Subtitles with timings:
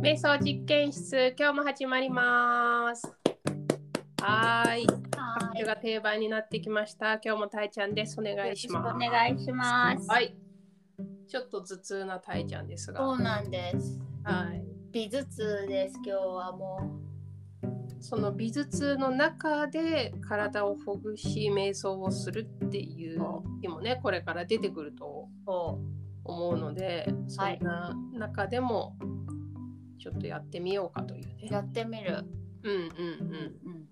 [0.00, 3.12] 瞑想実験室、今日も始まります。
[4.20, 4.86] はーい。
[4.86, 7.14] は拍手が定番になってきました。
[7.14, 8.20] 今日もたいちゃんです。
[8.20, 8.94] お願いします。
[8.94, 10.08] お願いします。
[10.08, 10.36] はい。
[11.26, 14.00] ちょっと頭痛なたいちゃんですが、そうなんです。
[14.22, 14.62] はい。
[14.92, 15.94] 美頭痛です。
[15.96, 16.98] 今日はも
[18.00, 23.20] その美頭痛の中で体をほぐし瞑想をするっていう
[23.60, 25.28] 日もねこれから出てくると
[26.24, 28.96] 思うのでそんな中でも
[29.98, 31.26] ちょっとやってみようかというう。
[31.42, 31.48] ね。
[31.50, 32.24] やってみる。
[32.62, 33.58] うんうんうん。
[33.64, 33.88] うん。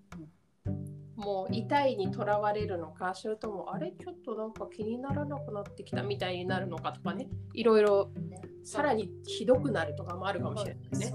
[1.15, 11.11] もう痛いにとらわれるのかそれともあれちょっとなんか気にならなくなってきたみたいになるのかとかねいろいろねさらにひどくなるとかもあるかもしれないね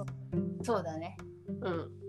[0.63, 1.17] そうだね。
[1.61, 2.03] うん。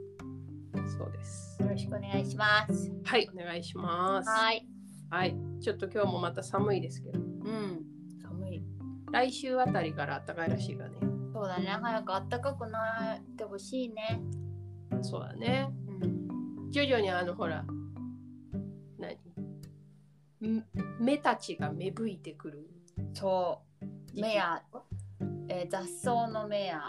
[0.98, 1.62] そうです。
[1.62, 2.92] よろしくお願いします。
[3.04, 4.30] はいお願いします。
[4.30, 4.68] はい。
[5.10, 7.84] はい、ちょっと今日もまた寒いですけど、うん。
[8.22, 8.64] 寒い。
[9.12, 11.13] 来週あたりから暖かいらしいがね。
[11.44, 11.68] そうだね。
[11.68, 14.22] 早く暖かくなってほしいね。
[15.02, 15.68] そうだね。
[16.02, 16.72] うん。
[16.72, 17.66] 徐々にあのほら、
[18.98, 19.18] 何？
[20.48, 20.66] ん
[21.02, 22.70] 目たちが芽吹いてくる。
[23.14, 23.62] そ
[24.16, 24.22] う。
[24.22, 24.64] 目や、
[25.50, 26.84] えー雑草の目や。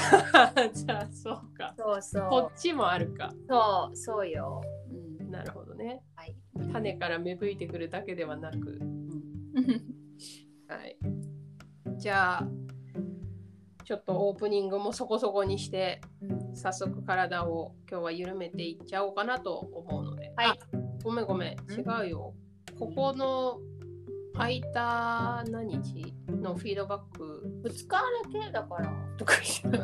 [0.72, 1.74] じゃあそうか。
[1.76, 3.26] そうそこっちもあるか。
[3.26, 3.46] う。
[3.46, 4.62] そう、そうよ。
[5.20, 5.30] うん。
[5.30, 6.02] なるほどね。
[6.14, 6.34] はい。
[6.72, 8.56] 種から芽吹いてくるだけではなく。
[8.56, 9.04] うん。
[10.66, 10.96] はい。
[11.98, 12.48] じゃあ、
[13.92, 20.32] ちょっとオープニングもそこそこにして、うん早速体を今日は緩めていっちゃおうかなと思うので。
[20.34, 20.56] はいあ。
[21.04, 21.50] ごめんごめん。
[21.70, 22.34] 違うよ。
[22.78, 23.58] ここの
[24.32, 28.00] 空いた何日のフィードバック？2日だ
[28.32, 28.94] けだから。
[29.18, 29.78] とか言って。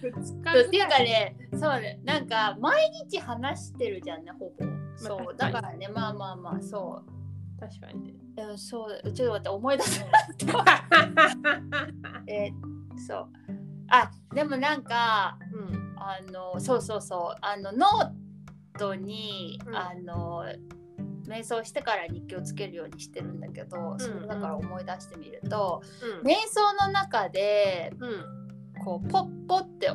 [0.00, 4.66] 2そうっていうかね、そうね、なんか毎日話してるじゃんね、ほぼ。
[4.96, 7.02] そう、だからね、まあまあまあ、そ
[7.62, 8.14] 確かにね。
[8.38, 8.50] う。
[8.50, 10.10] うん、そう、ちょっと待って、思い出せない。
[12.26, 13.28] えーそう。
[13.88, 15.94] あ、でもなんか、うん。
[15.96, 20.44] あの、そうそうそう、あの、ノートに、うんあの、
[21.28, 25.82] 瞑想してから日記をつけるようにしてるんだけど、それだから思い出してみると、
[26.20, 26.26] うん。
[26.26, 28.42] 瞑想の中でうん。
[28.84, 29.90] こうポッポって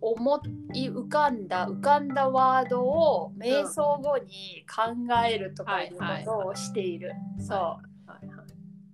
[0.00, 0.40] 思
[0.74, 4.92] い浮かんだ浮かんだワードを瞑想後に考
[5.26, 7.12] えるとかいうことをしている。
[7.38, 7.80] そは
[8.22, 8.46] いはい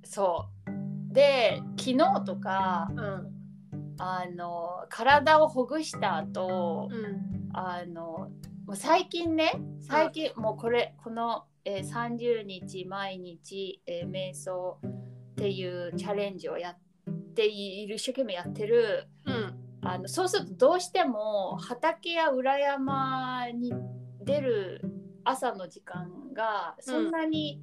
[0.02, 0.46] うそ
[1.10, 3.30] うで昨日とかうん。
[3.96, 7.50] あの体をほぐした後うん。
[7.52, 8.30] あの
[8.66, 16.78] もう最近ね最近もうこれこの、えー30日毎日、えー瞑想っていうチャレンジをやっ
[17.34, 19.63] ている一生懸命やってるうん。
[19.84, 23.72] あのそうするとどうしても畑や裏山に
[24.24, 24.80] 出る
[25.24, 27.60] 朝の時間がそんなに、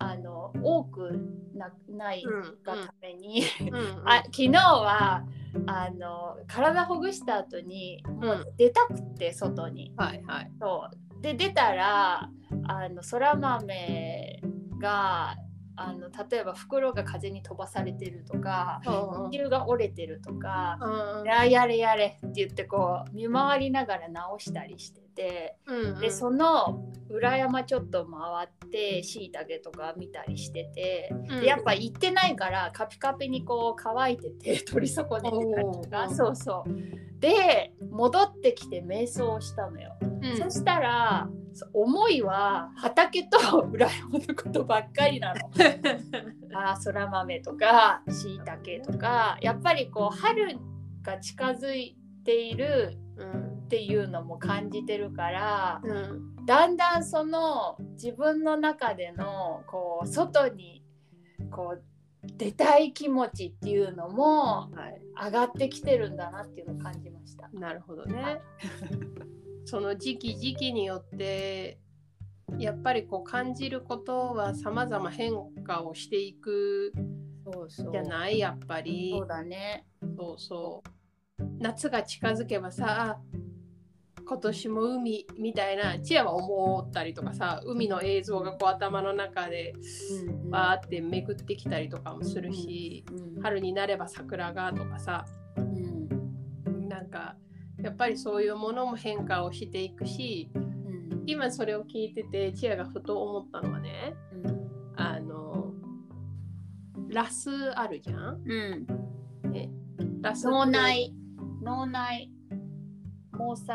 [0.00, 1.18] あの多く
[1.54, 2.42] なないうん。
[2.62, 4.02] がために、うん。
[4.08, 5.24] あ昨日は
[5.66, 9.92] あの体ほぐした後にもう出たくって外に。
[9.96, 10.52] はいはい。
[10.60, 12.30] そうで出たら
[12.64, 14.40] あのそら豆
[14.78, 15.36] が
[15.80, 18.80] あの例えば袋が風に飛ばされてるとか
[19.32, 26.00] 球が折れてるとかうんややれやれって言ってこう見回りながら直したりしててうん。
[26.00, 31.40] でその裏山ちょっと回ってしいたけとか見たりしててうん。
[31.40, 36.14] でやっぱ行ってないからカピカピにこう乾いてて 取り損ねてたりとおかー。
[36.14, 37.20] そうそう。
[37.20, 39.96] で戻ってきて瞑想をしたのよ。
[40.00, 40.36] うん。
[40.36, 41.28] そしたら
[41.72, 45.40] 思いは畑と裏山のことばっかりなの。
[46.54, 50.58] あーそら豆とかしいたけとかやっぱりこう春
[51.02, 60.82] が近づいているうんっていうのも感じてるからうんだんだんその自分の中でのこう外に
[61.50, 61.82] こう
[62.36, 65.02] 出たい気持ちっていうのもはい。
[65.20, 67.48] 上がってきてるんだなっていうのを感じました。
[67.52, 68.40] なるほどね。
[69.68, 71.78] その時期時期によって
[72.58, 76.94] やっぱりこう感じることは様々変化をしていく
[77.92, 79.12] じゃないやっぱり。
[79.14, 79.84] そうだね。
[80.16, 80.82] そうそ
[81.38, 81.44] う。
[81.58, 83.20] 夏が近づけばさあ
[84.24, 89.74] 今年も海みたいなチアは思ったりとかさ海の映像がこう頭の中で
[90.26, 93.04] うんバーって巡ってきたりとかもするし
[93.36, 93.42] うん。
[93.42, 95.26] 春になれば桜がとかさ
[95.58, 96.88] うん。
[96.88, 97.36] なんか
[97.82, 105.72] やっぱりそういうものも変化をしていくしうん今それを聞いててチアがふと思ったのはねうんあの
[107.08, 108.42] ラスあるじゃん？
[108.44, 108.86] うん。
[110.20, 111.14] ラス脳内
[111.62, 112.30] 脳内
[113.32, 113.72] 毛細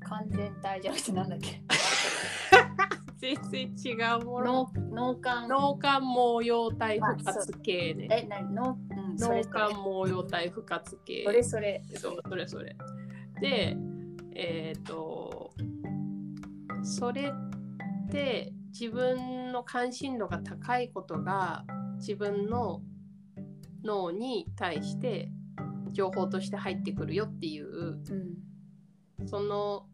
[0.00, 1.62] 完全体じゃなくてなんだっけ？
[3.18, 3.36] 全
[3.74, 4.70] 然違うもの。
[4.90, 5.28] 脳脳幹。
[5.48, 8.08] 脳幹毛様体不活系ね。
[8.10, 8.78] えな脳
[9.18, 11.24] 脳幹毛様体不活系。
[11.24, 11.82] それそれ。
[11.94, 12.76] そうそれそれ。
[13.40, 13.76] で、
[14.34, 15.52] えっ、と、
[16.82, 17.32] それ
[18.06, 21.64] って自分の関心度が高いことが
[21.98, 22.82] 自分の
[23.84, 25.30] 脳に対して
[25.92, 29.26] 情報として入ってくるよっていううん。
[29.26, 29.86] その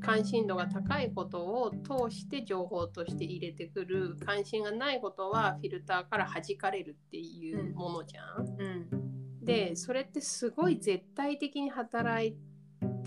[0.00, 8.46] 関心度が高いことを通して情報として入れてくる関心がないことはフィルターから弾かれるっていうものじゃん。
[8.58, 9.44] うん。
[9.44, 12.51] でそれってすごい絶対的に働いて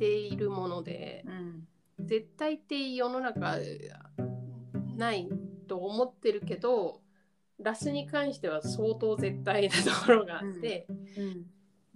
[0.03, 1.67] いるものでうん。
[1.99, 3.57] 絶対って世の中
[4.97, 5.29] ない
[5.67, 6.99] と思ってるけど
[7.59, 10.87] ラスに関しては相当絶対なところがあって、
[11.17, 11.45] うん。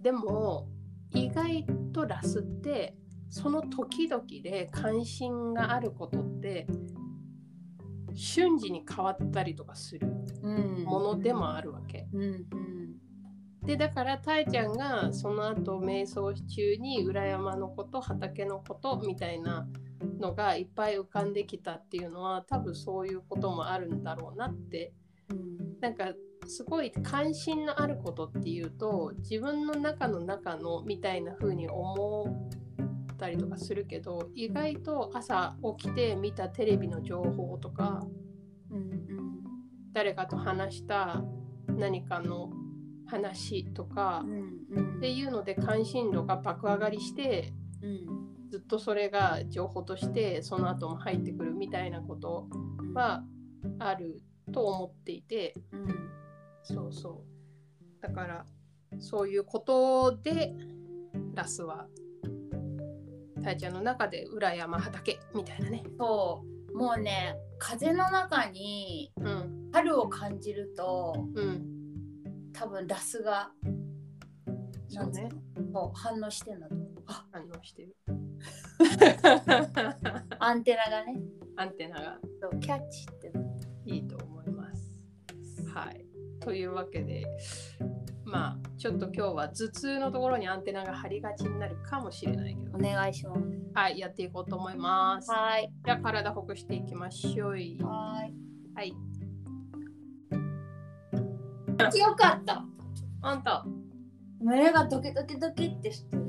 [0.00, 0.68] でも
[1.12, 2.94] 意外とラスって
[3.28, 6.66] その時々で関心があることって
[8.14, 10.08] 瞬時に変わったりとかする
[10.42, 10.84] うん。
[10.84, 12.08] ものでもあるわけ。
[12.12, 12.22] うん。
[12.22, 12.46] うん
[13.64, 19.68] でだからたいちゃんがその後瞑想中に裏山のこと畑のことみたいな
[20.18, 24.92] のがいっぱい浮かんできたっていうのは多分そういうこともあるんだろうなって。
[25.28, 25.80] うん。
[25.80, 26.12] なんか
[26.46, 32.50] すごい関心のあることっていうと自分の中の中のみたいな風に思
[33.12, 38.06] ったりとかするけど意外と朝起きて見たテレビの情報とか
[38.70, 39.00] うん。
[39.92, 41.22] 誰かと話した
[41.68, 42.50] 何かの
[43.10, 44.24] 話とか
[44.98, 47.52] っていうので関心度が爆上がりして
[47.82, 48.30] うん。
[48.50, 52.48] ずっとそれが情報としてその後も入ってくるみたいなこと
[52.94, 53.22] は
[53.78, 54.20] ある
[54.52, 55.54] と思っていて。
[55.72, 56.10] うん。
[56.62, 58.02] そうそう。
[58.02, 58.46] だから
[58.98, 60.54] そういうことで
[61.34, 61.86] ラスは
[63.42, 65.84] たいちゃんの中で裏山畑みたいなね。
[65.98, 66.42] そ
[66.72, 66.76] う。
[66.76, 69.70] もうね風の中にうん。
[69.72, 71.79] 春を感じるとうん
[72.52, 73.50] 多分ラスが
[74.90, 75.28] そうね。
[75.94, 76.88] 反応してんだと思う。
[77.06, 77.96] あ反応してる。
[80.40, 81.20] アンテナがね。
[81.56, 82.18] アンテナが。
[82.40, 83.32] そうキャッチって
[83.86, 85.00] いいと思います。
[85.72, 86.04] はい。
[86.40, 87.24] というわけで
[88.24, 92.76] まあちょっと今日は頭痛のところにアンテナが張りがちになるかもしれないけど。
[92.76, 93.40] お願いします。
[93.74, 95.30] はいやっていこうと思います。
[95.30, 95.72] はーい。
[95.84, 98.34] じゃあ体ほぐしていきましょうははい。
[98.76, 99.09] ーい
[101.98, 102.64] よかった。
[103.22, 103.64] あんた。
[104.40, 106.22] 胸がドキドキドキってしてる。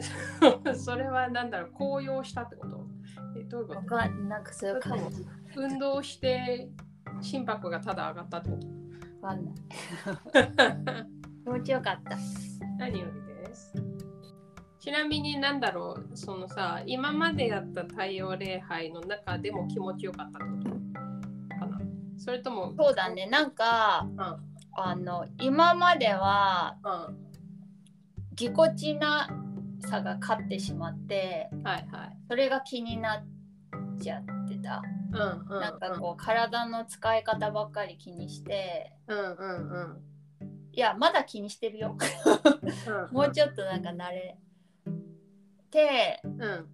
[0.74, 2.86] それはなんだろう高揚したってこと？
[3.38, 5.26] えどういうこわとかんなんかそういう感じ。
[5.56, 6.70] 運動して
[7.20, 8.66] 心拍がただ上がったってこと？
[9.26, 9.54] わかんない。
[11.44, 12.16] 気持ちよかった。
[12.78, 13.74] 何よりです。
[14.78, 20.79] ちなみになんだろうそのさ今までやった太陽礼拝の中でも気持ちよかったってこと？
[22.20, 23.26] それともそうだね。
[23.26, 24.36] なんかうんうん
[24.72, 26.76] あの今までは
[28.34, 29.28] ぎこちな
[29.80, 32.18] さが勝ってしまってはいはい。
[32.28, 34.82] それが気になっちゃってた、
[35.12, 38.92] うんうんなんかこう体の使い方ばっかり気にして。
[39.08, 40.00] うんうんうん。
[40.72, 41.96] いやまだ気にしてるよ。
[42.86, 44.38] うんもうちょっとなんか慣れ
[45.70, 46.68] てうん。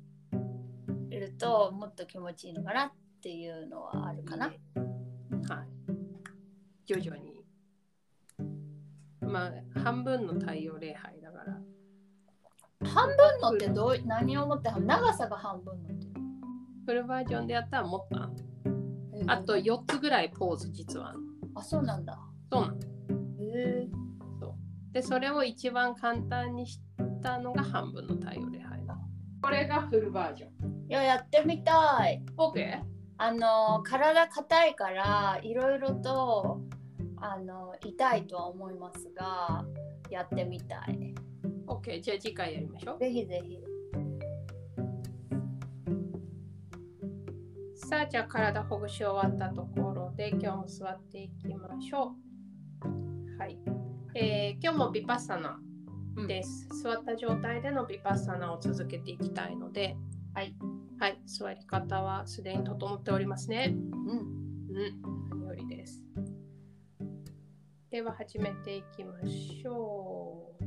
[1.11, 4.53] るともっと気持ちいいのかなっていうのはあるかな。
[6.95, 7.45] はい徐々に。
[9.21, 11.59] まあ半分の太陽礼拝だから。
[12.89, 16.07] 半分のってどう何をもって長さが半分のって
[16.85, 18.37] フルバージョンでやったらもっとあん
[19.27, 21.15] あと4つぐらいポーズ実は
[21.55, 22.19] あそうなんだ。
[22.53, 22.79] そうなのへ
[23.83, 23.89] え
[24.93, 26.81] でそれを一番簡単にし
[27.23, 28.97] たのが半分の太陽礼拝だ。
[29.43, 30.51] これがフルバージョン。
[30.89, 32.23] いややってみたい。
[32.37, 32.83] OK?
[33.19, 36.61] あの体硬いからいろいろと
[37.21, 39.65] あの痛いとは思いますが
[40.11, 41.15] やってみたい。
[41.67, 42.99] OK じゃあ次回やりましょう。
[42.99, 43.59] ぜひぜひ。
[47.75, 52.15] さあじゃあ体ほぐし終わったところで今日も座っていきましょ
[52.85, 53.39] う。
[53.39, 53.59] はい、
[54.15, 55.59] えー今日もビパッサナ
[56.27, 59.97] です、座った状態でのビパッサナを続けていきたいので。
[60.35, 60.55] はい、
[60.99, 63.75] はい、座り方はすでに整っておりますね。
[63.75, 64.19] うん。
[64.69, 66.03] うん、何よりです。
[67.97, 70.65] では始めていきましょう。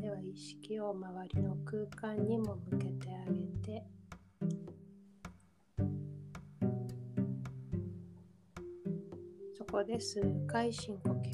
[0.00, 3.84] では意識を周りの空間にも向けてあげて
[9.56, 11.33] そこで数回深呼吸。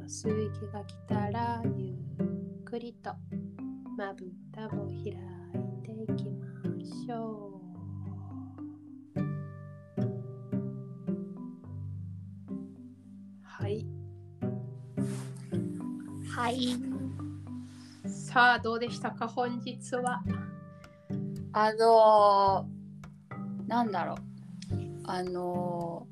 [0.00, 1.94] の吸う息が来たらゆ
[2.60, 3.10] っくりと
[3.96, 5.14] まぶたを開い
[5.82, 6.46] ていきま
[6.84, 7.60] しょ
[9.16, 9.20] う。
[13.42, 13.84] はい。
[16.30, 16.76] はい。
[18.06, 20.22] さあ、どうでしたか、本日は？
[21.52, 24.18] あのー、なんだろう。
[25.04, 26.06] あの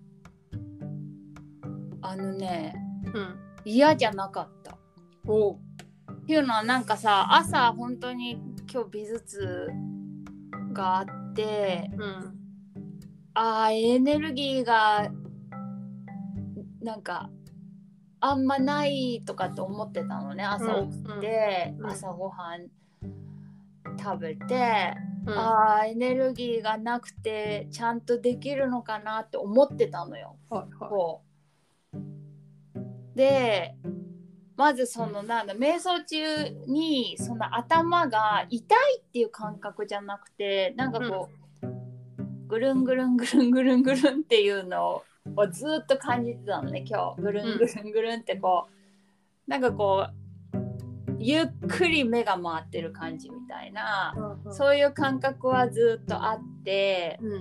[0.50, 2.75] ー、あのね、
[3.14, 3.46] うん。
[3.66, 4.78] 嫌じゃなかった。
[5.26, 5.56] おう。
[6.12, 8.38] っていうのはなんかさ朝本当に
[8.73, 9.68] 今日美術
[10.73, 12.38] があってうん。
[13.35, 15.11] あーエネルギーが
[16.80, 17.28] なんか
[18.20, 22.68] あんまないとかって思ってたのね朝起きて、うんうん朝ごはん
[23.99, 24.94] 食べて、
[25.26, 30.37] うん、あーエネルギーがなくてちゃんとできるのかなって思ってたのよ。
[30.49, 31.25] はいはこう
[33.16, 33.75] で
[34.56, 36.16] まずそのなんだ瞑想中
[36.66, 41.28] にその頭が痛いっていう感覚じゃなくてなんかこ
[41.62, 41.66] う、
[42.46, 45.02] ぐるんぐるんぐるんぐるんぐるんっていうの
[45.35, 48.68] をずっと感じてたのね今日ぐるんぐるんぐるんってこ
[49.46, 50.26] うなんかこう
[51.18, 54.14] ゆっくり目が回ってる感じみたいな
[54.46, 54.54] い。
[54.54, 57.38] そういう感覚はずっとあってう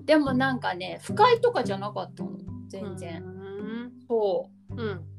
[0.00, 0.04] ん。
[0.04, 2.32] でもなんかね不快とかじゃなかったの
[2.68, 3.22] 全然。
[3.24, 3.92] うん。
[4.06, 5.14] そううん。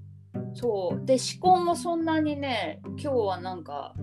[0.53, 3.93] そうで思考もそんなにね今日はなんか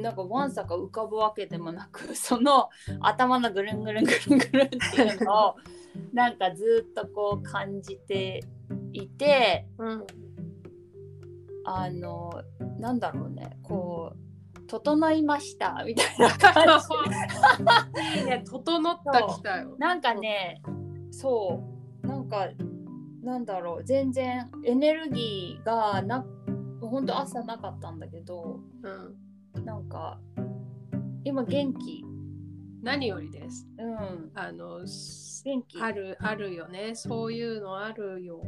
[0.00, 2.68] なんかわんさか浮かぶわけでもなく その
[3.00, 5.56] 頭のぐるんぐるんぐるんぐるんっていうのを
[6.12, 8.44] なんかずっとこう感じて
[8.92, 10.06] いてうん。
[11.64, 12.42] あの
[12.78, 16.80] なんだろうねこう整いましたみたいな感
[18.16, 19.76] じ ね、整ったきたよ。
[19.78, 20.62] なんかね
[21.10, 21.62] そ
[22.02, 22.48] うなんか
[23.22, 26.24] なんだろう全然エネルギーがな
[26.80, 29.64] 本当朝なかったんだけどうん。
[29.64, 30.18] なんか
[31.24, 32.04] 今元気
[32.82, 33.68] 何よりです。
[33.78, 36.96] うんあの、元気ある、あるよね。
[36.96, 38.42] そういうのあるよ。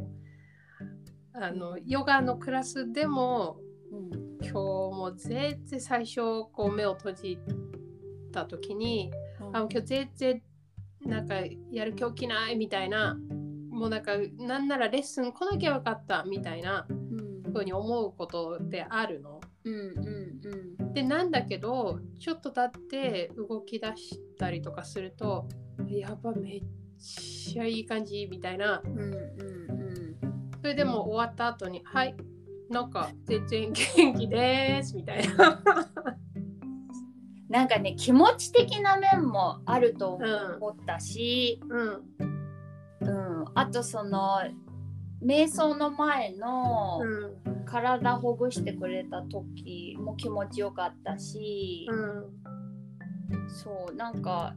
[1.33, 3.57] あの、ヨガのクラスでも、
[3.91, 7.39] うん今日も全然最初こう目を閉じ
[8.31, 9.11] た時に、
[9.53, 10.41] あ今日全然
[11.05, 11.35] なんか
[11.71, 13.17] やる気起きないみたいな
[13.75, 17.25] もうなんかなんならレッスン来なきゃよかったみたいなうん。
[17.55, 19.39] ふうに思うことってあるの？
[19.63, 25.47] うんうんでなんだけどちょっと経って動き出したりとかすると
[25.87, 26.63] やばめっ
[26.99, 28.81] ちゃいい感じみたいな。
[28.83, 30.15] うんうんうん。
[30.61, 32.15] それでも終わった後にはい
[32.69, 35.61] なんか全然元気ですみたいな。
[37.47, 41.87] なんかね気持ち的な面もあるとうん思ったし、うん。
[42.19, 42.24] うん
[43.55, 44.39] あとその
[45.25, 47.55] 瞑想の前のうん。
[47.65, 53.49] 体ほぐしてくれた時も気持ちよかったし、うん。
[53.49, 54.53] そうなんか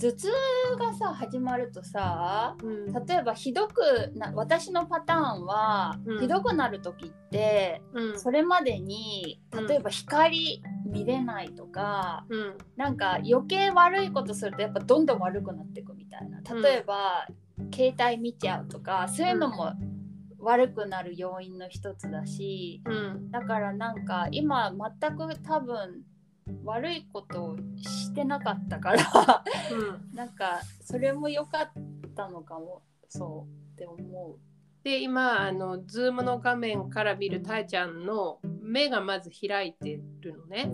[0.00, 0.28] 頭痛
[0.76, 3.06] がさ始まるとさうん。
[3.06, 6.20] 例えばひどくな私のパターンは、うん。
[6.20, 8.20] ひどくなる時ってうん。
[8.20, 9.66] それまでにうん。
[9.66, 12.58] 例えば光見れないとか、うん。
[12.76, 16.40] なんか余計悪いことするとやっぱどんどん悪くなっていくみたいな。
[16.54, 17.26] 例えば、
[17.72, 19.72] 携帯見ちゃうとかそういうのも
[20.38, 26.02] 悪くなる要因の一つだしうんだからなんか今全く多分
[26.64, 31.72] 悪いことをしてなかったからうんなんかそれも良かっ
[32.14, 34.36] たのかもそうって思
[34.84, 40.70] で今あの Zoom の画面から見るたえちゃんの目がまず開いてるのね。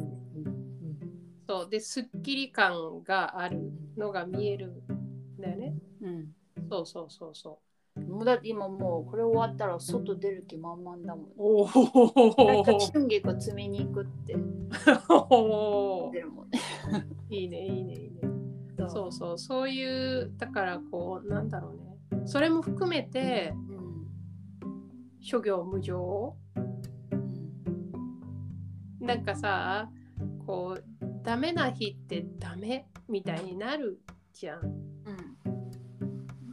[1.49, 5.75] そうで、すっきり感があるのが見えるんだよね。
[6.00, 6.06] う。
[6.06, 6.28] うん
[6.70, 7.58] そうそうそうそ
[7.96, 11.24] もうだって今もうこれ終わったら外出る気満々だもん。
[11.26, 11.32] う。
[11.36, 11.64] お
[12.44, 12.78] なんかお。
[12.78, 16.60] 春菊摘みに行くって出るもんね。
[17.28, 18.20] いいね、いいね、いいね。
[18.88, 22.26] そうそう、そういう、だからこう、なんだろうね。
[22.26, 23.80] それも含めて、うん
[25.22, 26.60] 諸行無常う
[29.04, 29.90] んなんかさ、
[30.46, 30.84] こう、
[31.22, 34.00] ダメな日ってダメみたいになる
[34.32, 34.79] じゃん。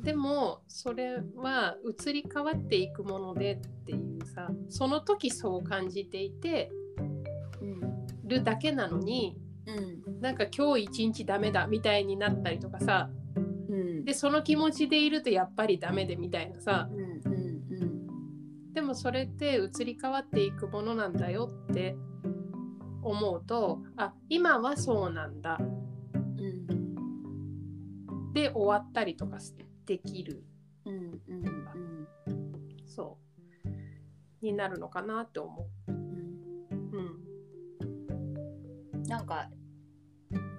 [0.07, 6.71] うんでもそれは移り変わっていくものでっていうさその時そう感じていて
[7.61, 7.81] うん。
[8.25, 9.71] るだけなのにう
[10.17, 10.21] ん。
[10.21, 13.09] なんか今日一日ダメだみたいになったりとかさ
[13.69, 14.05] うん。
[14.05, 16.87] でその気持ちでいるとやっぱりダメでみたいなさ。
[16.91, 17.37] うんうん
[18.73, 21.97] でもそれって移り変わっていくものなんだよって
[23.01, 25.57] 思うとあ今はそうなんだ。
[25.59, 26.93] うん。
[28.33, 29.39] で終わったりとか
[29.87, 30.43] できる。
[30.85, 32.07] うんうん
[32.85, 33.17] そ
[33.63, 34.45] う。
[34.45, 35.95] になるのかなって思うん
[36.71, 36.97] う。
[38.93, 39.03] うん。
[39.03, 39.49] なんか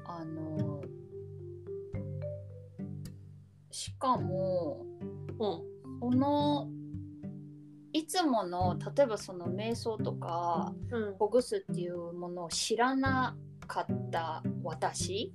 [0.05, 0.83] あの
[3.71, 4.85] しかも
[5.39, 5.69] うん。
[6.01, 6.69] その
[7.93, 11.15] いつもの例えばその瞑想とかうん。
[11.17, 15.35] ほぐすっていうものを知らなかった私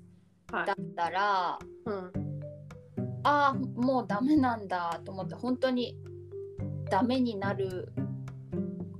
[0.51, 0.65] はい。
[0.65, 2.22] だったら、うん
[3.23, 5.97] ああもうダメなんだと思って本当に
[6.89, 7.93] ダメになる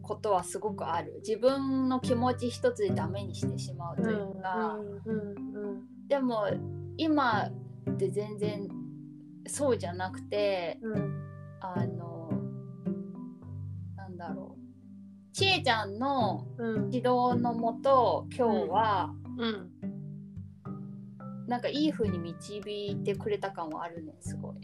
[0.01, 1.21] ことはすごくある。
[1.25, 6.47] 自分の気持ち一つでダメにしてしまうというか、うんうんでも
[6.97, 7.47] 今
[7.89, 8.67] って全然
[9.47, 11.23] そうじゃなくてうん
[11.61, 12.29] あの
[13.95, 15.33] なんだろう。
[15.33, 16.91] ちえちゃんのうん。
[16.91, 19.72] 指導のもと今日は、うん
[21.47, 24.55] なんかいい風に導いてくれた感はあるねすごい。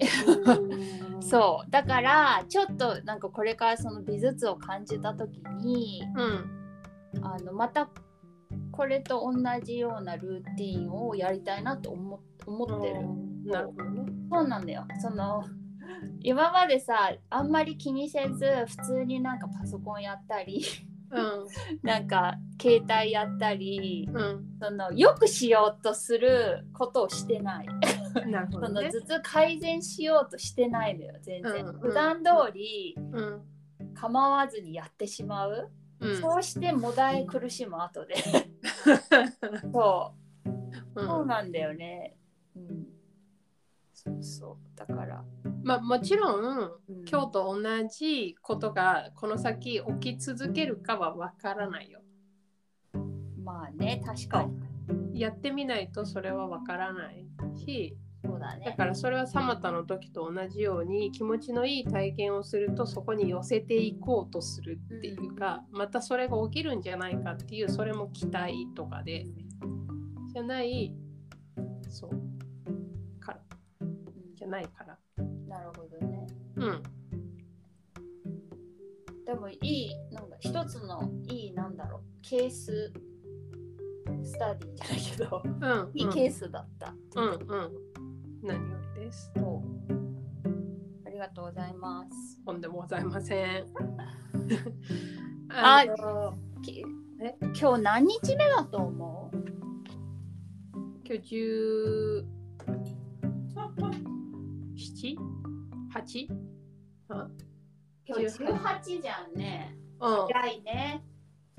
[1.13, 7.89] うん そうだからちょっとなんかこれからその美術を感じた時にうんあのまた
[8.71, 13.01] これと同じようなルーティンをやりたいなと思思ってる。
[13.51, 14.05] なるほどね。
[14.31, 15.43] そうなんだよその
[16.21, 20.88] 今までさあんまり気にせず普通になんかパソコンやったりうん
[21.81, 27.67] なんか携帯やったりうんそのよくしようとすることをしてない。
[28.27, 28.87] なるほそどね。
[28.87, 31.65] の頭痛改善しようとしてないのよ全然。
[31.65, 33.41] うん普段通りうん
[33.95, 35.71] 構わずにやってしまう。
[36.01, 38.15] うんそうしてもだえ苦しむ後で。
[39.73, 40.13] そ
[40.45, 40.49] う
[41.01, 42.15] うそうなんだよね。
[42.55, 42.87] うん。
[44.03, 45.23] そうそうだから。
[45.63, 51.99] まあもちろんうん今日と同じことがこの先起き続けるかはわからないよ。
[53.43, 55.19] まあね確かに。
[55.19, 57.25] やってみないとそれはわからない
[57.57, 58.65] しそうだね。
[58.67, 69.25] だからそれはサマタの時と同じように気持ちのいい体験をするとそこに寄せていこうとするっていうかまたそれが起きるんじゃないかっていうそれも期待とかで
[70.31, 70.93] じゃない
[71.89, 72.28] そう
[74.39, 74.97] じゃないから。
[75.17, 76.27] うんなるほどね。
[76.55, 76.83] うん。
[79.25, 82.93] でもいいなんだ一つのいいなんだろうケース
[84.23, 86.95] スタディじゃないけど、うんいいケースだった。
[87.15, 87.21] う。
[87.21, 87.39] んうん。
[88.41, 89.31] 何よりです。
[91.05, 92.39] ありがとうございます。
[92.45, 93.65] とんでもございません。
[95.49, 96.85] あのき
[97.21, 99.37] え今日何日目だと思う？
[101.05, 102.25] 今日十
[104.99, 105.15] 七
[105.93, 106.27] 八？
[107.07, 107.27] あ
[108.05, 109.73] 今日18じゃんね。
[110.01, 111.01] うん早いね。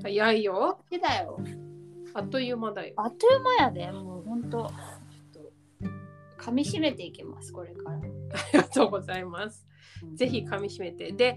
[0.03, 1.41] 早いよ好きだよ。
[2.13, 3.91] あっという間だよあっという間やで。
[3.93, 4.71] もうほんと。
[5.33, 5.47] ちょっ
[6.39, 7.97] と噛み締めていきます、これから。
[7.97, 8.01] あ
[8.53, 9.67] りがとうございます
[10.15, 11.37] ぜひ噛み締めてで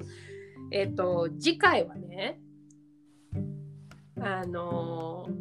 [0.72, 2.40] えっ、と次回はね
[4.20, 5.34] あのー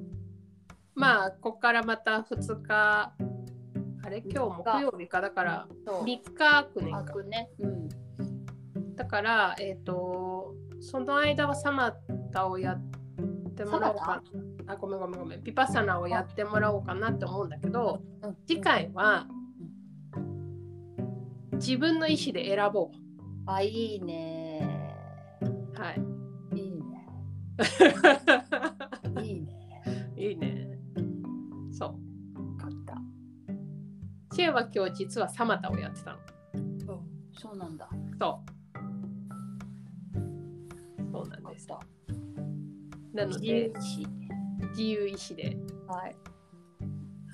[0.95, 3.15] まあここからまた2日
[4.05, 7.51] あれ今日木曜日かだからそう3日空くねかくね。
[7.59, 7.89] うん。
[8.97, 11.93] だからえっ、とその間はサマ
[12.33, 14.23] タをやってもらおうか
[14.67, 19.27] なあごめんごめんごめんピパサナをやってもらおうかなって思うんだけどうん次回は
[21.55, 23.03] 自分の意思で選ぼう
[23.45, 24.95] あ、いいね。
[25.75, 26.03] はい
[26.57, 27.09] いいね。
[29.23, 30.13] いいね。
[30.17, 30.62] いいね。
[34.43, 36.19] シェアは今日実はサマタをやってたの。
[37.33, 37.89] そうなんだ。
[38.21, 38.51] そう。
[41.13, 41.69] そうなんです。
[43.15, 43.41] なのた。
[43.41, 44.05] で、し。
[44.71, 45.57] 自由意志で。
[45.87, 46.17] はい。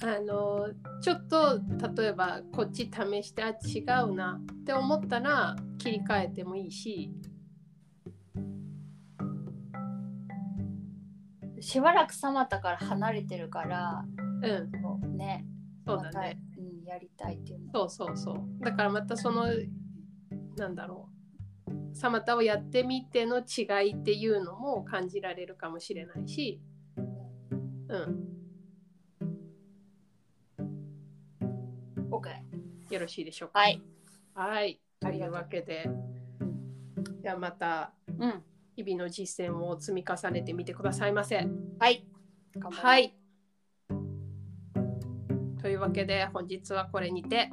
[0.03, 0.69] あの、
[1.01, 1.63] ちょっと
[1.97, 7.11] 例えばこっち試して、あ、違うなって思ったら切り替えてもいいし、
[11.61, 14.05] しばらくサマタから離れてるから、
[14.43, 15.47] うん、ね。
[15.87, 16.39] そうだね。
[16.89, 17.73] やりたいっていうの。
[17.73, 18.65] そうそうそう。
[18.65, 19.47] だからまたその、
[20.57, 21.09] なんだろ
[21.71, 21.97] う。
[21.97, 26.61] サマタをやってみての違いっていうのも感じられるかもしれないし、
[27.89, 28.29] うん、
[32.11, 32.29] OK。
[32.91, 33.61] よろしいでしょうか？
[33.61, 33.83] はい。
[34.35, 34.81] はい。
[35.01, 35.91] というわけで、
[37.23, 38.43] じゃあまたうん。
[38.77, 41.49] 日々の実践を積み重ねてみてくださいませ。
[41.81, 42.07] はい。
[42.71, 42.99] は。
[43.01, 43.18] い。
[45.61, 47.51] というわけで本日はこれにて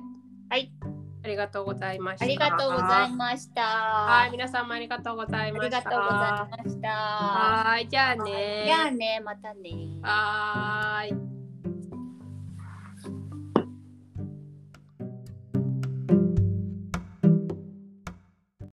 [0.50, 0.72] はい。
[0.82, 0.86] あ
[1.26, 2.26] ありがとうございました。
[2.26, 3.62] ありがとうございました。
[3.64, 5.80] はい、皆さんもありがとうございあました。
[5.80, 6.90] りがとうございました。
[6.90, 8.64] はい、じゃあね。
[8.68, 9.72] じゃあね、またね。
[10.04, 11.35] はーい。